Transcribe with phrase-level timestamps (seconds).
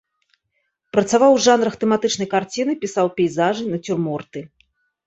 [0.95, 4.39] Працаваў у жанрах тэматычнай карціны, пісаў пейзажы, нацюрморты.